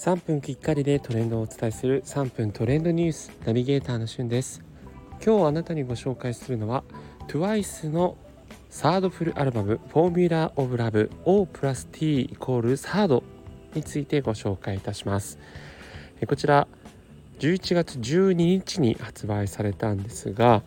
[0.00, 4.62] 3分きっかりでトレンドをお伝えする3分トレンドニュースナビゲーターのしゅんです。
[5.22, 6.84] 今日あなたにご紹介するのは
[7.28, 8.16] TWICE の
[8.70, 13.22] サードフルアルバム「フォーミュラ・オブ・ラブ O プラス T イコールサード」
[13.76, 15.38] についてご紹介いたします。
[16.26, 16.66] こちら
[17.40, 20.62] 11月12日に発売されたんですが、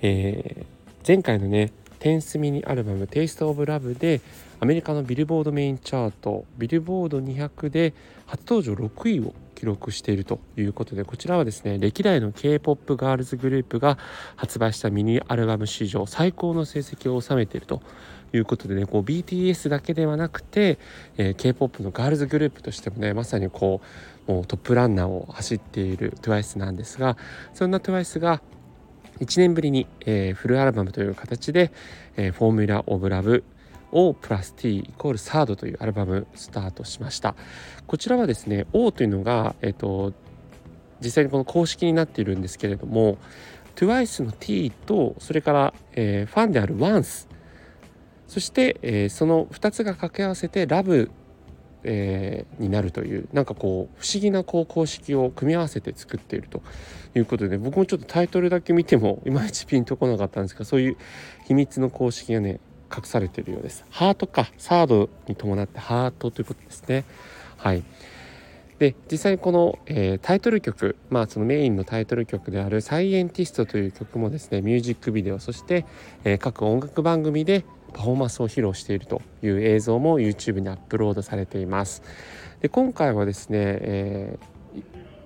[0.00, 1.70] えー、前回のね
[2.00, 4.22] テンスミニアルバム「テイスト・オブ・ラブ」で
[4.58, 7.92] アメリカのビルボードメインチャートビルボード200で
[8.26, 13.98] 初登場6位を記録しているということでこちらはですね歴代の K-POP ガールズグループが
[14.36, 17.82] 発売したミニアルバム史上最高の成績を収めていると
[18.32, 20.78] いうことでねこう BTS だけではなくて、
[21.18, 23.82] えー、K-POP のガールズグループとしてもねまさにこ
[24.26, 27.18] うもうトップランナーを走っている TWICE なんですが
[27.52, 28.40] そんな TWICE が
[29.20, 31.70] 1年ぶりに、えー、フルアルバムという形で
[32.16, 33.44] 「えー、フォーミュラ・オブ・ラブ」
[33.92, 37.34] O プラス T イコールサードというアルバムスタートしました。
[37.86, 40.12] こちらはですね O というのが、え、ー、と
[41.00, 43.18] 実際にこの公式になっているんですけれども
[43.76, 47.26] TWICE の T とそれから、えー、ファンである ONCE
[48.28, 51.10] そして、えー、その2つが掛け合わせて Love
[51.84, 56.62] えー、になるというなんかこう不思議なこう公式を組み合わせて作っていると
[57.14, 60.96] いうことで僕もちょっとタイトルだけ見てもいまいちピンとこなかったんですがそういう
[61.46, 62.60] 秘密の公式がね
[62.94, 63.84] 隠されているようです。
[63.90, 67.04] ハートかサードに伴ってハートということですね。
[67.56, 67.84] はい。
[68.80, 75.84] で実際この、えー、タイトル曲まあそのメインのタイトル曲である「サイエンティスト」という曲もですねミュージックビデオそして、
[76.24, 82.02] えー、各音楽番組でパフォーマンスを披露しているという映像も YouTube にアップロードされています。
[82.62, 84.59] で今回はですね、えー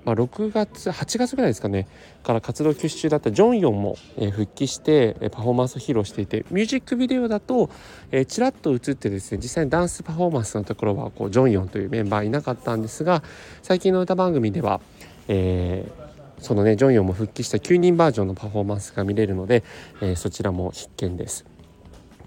[0.05, 1.89] まあ、6月8月ぐらいですかね
[2.23, 7.71] から活動休止中だったジョンヨンも、え、復帰して、え、パフォーマンスを披露していてミュージックビデオだと、
[8.11, 13.23] え、ちらっと映ってですね実際にダンスパフォーマンスのところはこうジョンヨンというメンバーいなかったんですが
[13.63, 14.81] 最近の歌番組では、
[15.29, 19.65] えー、そのねジョンヨンも復帰した9人バージョンのパフォーマンスが見れるので、
[20.03, 21.45] えー、そちらも必見です。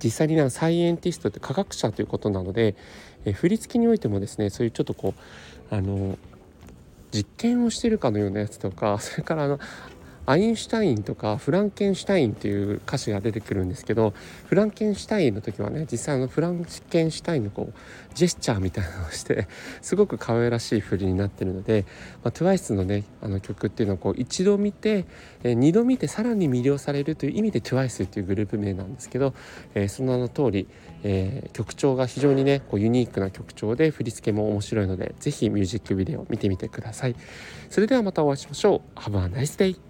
[0.03, 2.75] 実際にねサイエンティストって科学者ということなので、
[3.25, 5.13] えー、振り付けにおいてもですねそういうちょっとこ
[5.71, 6.17] うあの
[7.12, 9.59] 実験をしてるかのようなやつとかそれからあの
[10.27, 14.13] アインシュタインとかフランケンシュタインっていう歌詞が出てくるんですけど
[14.45, 17.73] フランケンシュタインの時はね実際のフランケンシュタインのこう
[18.13, 19.47] ジェスチャーみたいなのをして
[19.81, 21.85] すごく可愛らしい振りになってるので、
[22.25, 25.05] まあ、TWICE のねあの曲っていうのはこう一度見て、
[25.43, 29.33] えー、2度見てさらに魅了されるという意味で TWICE っていうグループ名なんですけど、
[29.75, 30.67] えー、その名の通り、
[31.03, 37.16] えー、曲調が非常にねこうユニークな曲調で振り付けも面白いので是非ミュージックビデオ見てみてください。
[37.69, 38.99] それではまたお会いしましょう。
[38.99, 39.86] Have a nice day!